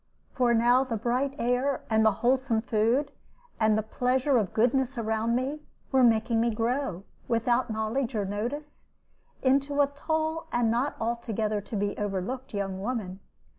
[0.33, 3.11] For now the bright air, and the wholesome food,
[3.59, 8.85] and the pleasure of goodness around me, were making me grow, without knowledge or notice,
[9.43, 13.19] into a tall and not altogether to be overlooked young woman.